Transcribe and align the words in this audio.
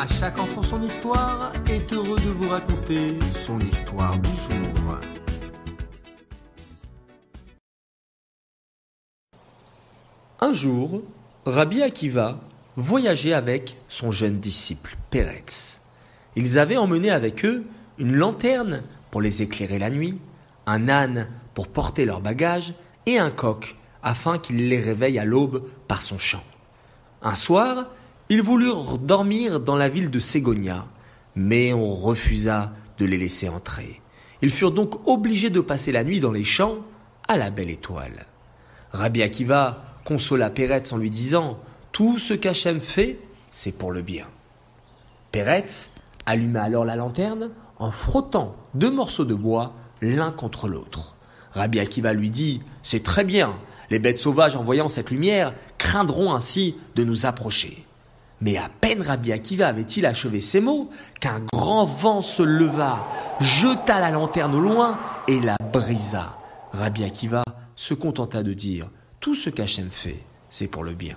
À 0.00 0.06
chaque 0.06 0.38
enfant 0.38 0.62
son 0.62 0.80
histoire 0.84 1.52
est 1.68 1.92
heureux 1.92 2.20
de 2.20 2.30
vous 2.30 2.48
raconter 2.48 3.18
son 3.44 3.58
histoire 3.58 4.16
du 4.20 4.28
jour. 4.28 4.96
Un 10.40 10.52
jour, 10.52 11.02
Rabbi 11.46 11.82
Akiva 11.82 12.38
voyageait 12.76 13.32
avec 13.32 13.76
son 13.88 14.12
jeune 14.12 14.38
disciple 14.38 14.96
Peretz. 15.10 15.80
Ils 16.36 16.60
avaient 16.60 16.76
emmené 16.76 17.10
avec 17.10 17.44
eux 17.44 17.64
une 17.98 18.14
lanterne 18.14 18.84
pour 19.10 19.20
les 19.20 19.42
éclairer 19.42 19.80
la 19.80 19.90
nuit, 19.90 20.20
un 20.66 20.88
âne 20.88 21.26
pour 21.54 21.66
porter 21.66 22.04
leurs 22.04 22.20
bagages 22.20 22.72
et 23.06 23.18
un 23.18 23.32
coq 23.32 23.74
afin 24.04 24.38
qu'il 24.38 24.68
les 24.68 24.80
réveille 24.80 25.18
à 25.18 25.24
l'aube 25.24 25.68
par 25.88 26.02
son 26.02 26.20
chant. 26.20 26.44
Un 27.20 27.34
soir, 27.34 27.86
ils 28.30 28.42
voulurent 28.42 28.98
dormir 28.98 29.58
dans 29.58 29.76
la 29.76 29.88
ville 29.88 30.10
de 30.10 30.18
Ségonia, 30.18 30.86
mais 31.34 31.72
on 31.72 31.94
refusa 31.94 32.72
de 32.98 33.06
les 33.06 33.16
laisser 33.16 33.48
entrer. 33.48 34.00
Ils 34.42 34.50
furent 34.50 34.72
donc 34.72 35.06
obligés 35.08 35.50
de 35.50 35.60
passer 35.60 35.92
la 35.92 36.04
nuit 36.04 36.20
dans 36.20 36.32
les 36.32 36.44
champs 36.44 36.76
à 37.26 37.36
la 37.36 37.50
belle 37.50 37.70
étoile. 37.70 38.26
Rabbi 38.92 39.22
Akiva 39.22 39.82
consola 40.04 40.50
Peretz 40.50 40.92
en 40.92 40.98
lui 40.98 41.10
disant 41.10 41.58
Tout 41.92 42.18
ce 42.18 42.34
qu'Hachem 42.34 42.80
fait, 42.80 43.18
c'est 43.50 43.72
pour 43.72 43.92
le 43.92 44.02
bien. 44.02 44.26
Peretz 45.32 45.90
alluma 46.26 46.62
alors 46.62 46.84
la 46.84 46.96
lanterne 46.96 47.50
en 47.78 47.90
frottant 47.90 48.56
deux 48.74 48.90
morceaux 48.90 49.24
de 49.24 49.34
bois 49.34 49.72
l'un 50.02 50.32
contre 50.32 50.68
l'autre. 50.68 51.14
Rabbi 51.52 51.80
Akiva 51.80 52.12
lui 52.12 52.30
dit 52.30 52.62
C'est 52.82 53.02
très 53.02 53.24
bien, 53.24 53.54
les 53.90 53.98
bêtes 53.98 54.18
sauvages 54.18 54.56
en 54.56 54.62
voyant 54.62 54.88
cette 54.88 55.10
lumière 55.10 55.54
craindront 55.78 56.34
ainsi 56.34 56.76
de 56.94 57.04
nous 57.04 57.24
approcher. 57.24 57.87
Mais 58.40 58.56
à 58.56 58.68
peine 58.68 59.02
Rabbi 59.02 59.32
Akiva 59.32 59.66
avait-il 59.66 60.06
achevé 60.06 60.40
ces 60.40 60.60
mots 60.60 60.90
qu'un 61.20 61.40
grand 61.52 61.84
vent 61.84 62.22
se 62.22 62.42
leva, 62.42 63.04
jeta 63.40 64.00
la 64.00 64.10
lanterne 64.10 64.54
au 64.54 64.60
loin 64.60 64.98
et 65.26 65.40
la 65.40 65.56
brisa. 65.72 66.38
Rabbi 66.72 67.04
Akiva 67.04 67.42
se 67.74 67.94
contenta 67.94 68.42
de 68.42 68.52
dire 68.52 68.88
Tout 69.20 69.34
ce 69.34 69.50
qu'Hachem 69.50 69.90
fait, 69.90 70.22
c'est 70.50 70.68
pour 70.68 70.84
le 70.84 70.94
bien. 70.94 71.16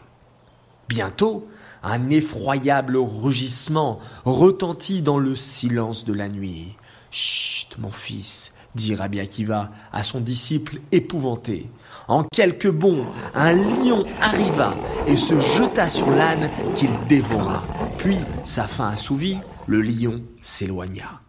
Bientôt, 0.90 1.48
un 1.84 2.10
effroyable 2.10 2.98
rugissement 2.98 4.00
retentit 4.26 5.02
dans 5.02 5.18
le 5.18 5.36
silence 5.36 6.06
de 6.06 6.14
la 6.14 6.28
nuit. 6.28 6.76
Chut, 7.12 7.78
mon 7.78 7.92
fils, 7.92 8.52
dit 8.76 8.96
Rabbi 8.96 9.20
Akiva 9.20 9.72
à 9.92 10.04
son 10.04 10.20
disciple 10.20 10.80
épouvanté. 10.92 11.70
En 12.08 12.24
quelques 12.24 12.72
bonds, 12.72 13.06
un 13.36 13.54
lion 13.54 14.06
arriva 14.20 14.76
et 15.08 15.16
se 15.16 15.40
jeta 15.40 15.88
sur 15.90 16.10
l'âne 16.12 16.50
qu'il 16.76 16.92
dévora. 17.08 17.64
Puis, 17.98 18.18
sa 18.44 18.68
faim 18.68 18.90
assouvie, 18.90 19.38
le 19.68 19.82
lion 19.82 20.22
s'éloigna. 20.42 21.22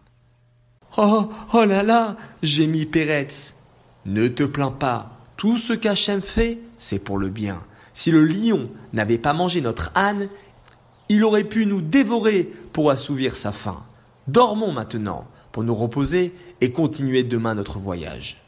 Oh, 0.97 1.29
oh 1.53 1.65
là 1.65 1.83
là, 1.83 2.17
gémit 2.41 2.85
Péretz. 2.85 3.55
Ne 4.05 4.27
te 4.27 4.43
plains 4.43 4.71
pas, 4.71 5.17
tout 5.37 5.57
ce 5.57 5.73
qu'Hachem 5.73 6.21
fait, 6.21 6.59
c'est 6.77 6.99
pour 6.99 7.17
le 7.17 7.29
bien. 7.29 7.61
Si 7.93 8.11
le 8.11 8.25
lion 8.25 8.69
n'avait 8.91 9.17
pas 9.17 9.33
mangé 9.33 9.61
notre 9.61 9.91
âne, 9.95 10.27
il 11.09 11.23
aurait 11.23 11.43
pu 11.43 11.65
nous 11.65 11.81
dévorer 11.81 12.51
pour 12.73 12.91
assouvir 12.91 13.35
sa 13.35 13.51
faim. 13.51 13.83
Dormons 14.27 14.71
maintenant 14.71 15.25
pour 15.53 15.63
nous 15.63 15.75
reposer 15.75 16.33
et 16.59 16.73
continuer 16.73 17.23
demain 17.23 17.55
notre 17.55 17.79
voyage. 17.79 18.41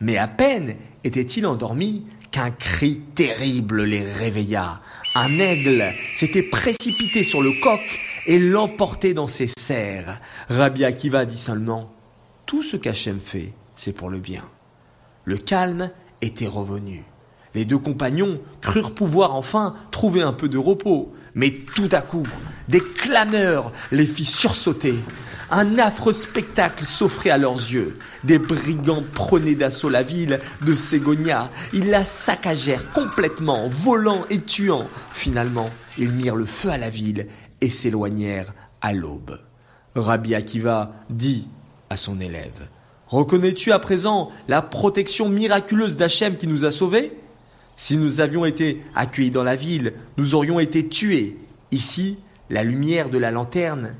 Mais 0.00 0.16
à 0.16 0.26
peine 0.26 0.74
étaient-ils 1.04 1.46
endormis 1.46 2.04
qu'un 2.32 2.50
cri 2.50 3.00
terrible 3.14 3.84
les 3.84 4.02
réveilla. 4.02 4.80
Un 5.14 5.38
aigle 5.38 5.92
s'était 6.14 6.42
précipité 6.42 7.22
sur 7.22 7.42
le 7.42 7.52
coq 7.52 8.00
et 8.26 8.38
l'emportait 8.38 9.14
dans 9.14 9.26
ses 9.26 9.46
serres. 9.46 10.20
Rabbi 10.48 10.84
Akiva 10.84 11.24
dit 11.24 11.38
seulement 11.38 11.92
Tout 12.46 12.62
ce 12.62 12.76
qu'Hachem 12.76 13.20
fait, 13.20 13.52
c'est 13.76 13.92
pour 13.92 14.08
le 14.08 14.18
bien. 14.18 14.44
Le 15.24 15.36
calme 15.36 15.90
était 16.22 16.46
revenu. 16.46 17.04
Les 17.54 17.64
deux 17.64 17.78
compagnons 17.78 18.40
crurent 18.60 18.94
pouvoir 18.94 19.34
enfin 19.34 19.74
trouver 19.90 20.22
un 20.22 20.32
peu 20.32 20.48
de 20.48 20.58
repos, 20.58 21.12
mais 21.34 21.50
tout 21.50 21.88
à 21.92 22.00
coup, 22.00 22.26
des 22.68 22.80
clameurs 22.80 23.72
les 23.92 24.06
fit 24.06 24.24
sursauter. 24.24 24.94
Un 25.50 25.78
affreux 25.78 26.12
spectacle 26.12 26.84
s'offrait 26.84 27.30
à 27.30 27.38
leurs 27.38 27.54
yeux. 27.54 27.96
Des 28.24 28.38
brigands 28.38 29.02
prenaient 29.14 29.54
d'assaut 29.54 29.88
la 29.88 30.02
ville 30.02 30.40
de 30.62 30.74
Ségonia. 30.74 31.50
Ils 31.72 31.88
la 31.88 32.04
saccagèrent 32.04 32.92
complètement, 32.92 33.68
volant 33.68 34.24
et 34.28 34.40
tuant. 34.40 34.86
Finalement, 35.10 35.70
ils 35.96 36.12
mirent 36.12 36.36
le 36.36 36.44
feu 36.44 36.68
à 36.68 36.76
la 36.76 36.90
ville 36.90 37.26
et 37.62 37.70
s'éloignèrent 37.70 38.52
à 38.82 38.92
l'aube. 38.92 39.40
Rabbi 39.94 40.34
Akiva 40.34 40.92
dit 41.08 41.48
à 41.88 41.96
son 41.96 42.20
élève 42.20 42.68
Reconnais-tu 43.06 43.72
à 43.72 43.78
présent 43.78 44.30
la 44.48 44.60
protection 44.60 45.30
miraculeuse 45.30 45.96
d'Hachem 45.96 46.36
qui 46.36 46.46
nous 46.46 46.66
a 46.66 46.70
sauvés? 46.70 47.12
Si 47.76 47.96
nous 47.96 48.20
avions 48.20 48.44
été 48.44 48.82
accueillis 48.94 49.30
dans 49.30 49.44
la 49.44 49.56
ville, 49.56 49.94
nous 50.18 50.34
aurions 50.34 50.60
été 50.60 50.86
tués. 50.88 51.38
Ici, 51.70 52.18
la 52.50 52.64
lumière 52.64 53.10
de 53.10 53.18
la 53.18 53.30
lanterne 53.30 53.94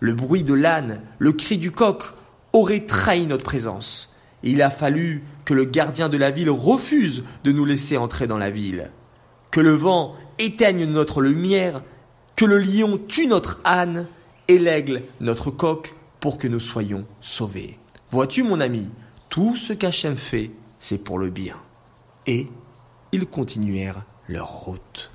le 0.00 0.14
bruit 0.14 0.42
de 0.42 0.54
l'âne, 0.54 1.02
le 1.18 1.32
cri 1.32 1.58
du 1.58 1.70
coq 1.70 2.02
auraient 2.52 2.86
trahi 2.86 3.26
notre 3.26 3.44
présence. 3.44 4.14
Il 4.42 4.62
a 4.62 4.70
fallu 4.70 5.22
que 5.44 5.54
le 5.54 5.66
gardien 5.66 6.08
de 6.08 6.16
la 6.16 6.30
ville 6.30 6.50
refuse 6.50 7.22
de 7.44 7.52
nous 7.52 7.66
laisser 7.66 7.98
entrer 7.98 8.26
dans 8.26 8.38
la 8.38 8.50
ville, 8.50 8.90
que 9.50 9.60
le 9.60 9.74
vent 9.74 10.16
éteigne 10.38 10.86
notre 10.86 11.20
lumière, 11.20 11.82
que 12.34 12.46
le 12.46 12.58
lion 12.58 12.98
tue 13.06 13.26
notre 13.26 13.60
âne 13.64 14.08
et 14.48 14.58
l'aigle 14.58 15.02
notre 15.20 15.50
coq 15.50 15.94
pour 16.18 16.38
que 16.38 16.48
nous 16.48 16.60
soyons 16.60 17.04
sauvés. 17.20 17.78
Vois-tu 18.10 18.42
mon 18.42 18.60
ami, 18.60 18.88
tout 19.28 19.54
ce 19.54 19.74
qu'Hachem 19.74 20.16
fait, 20.16 20.50
c'est 20.78 21.04
pour 21.04 21.18
le 21.18 21.28
bien. 21.28 21.56
Et 22.26 22.48
ils 23.12 23.26
continuèrent 23.26 24.02
leur 24.28 24.48
route. 24.48 25.10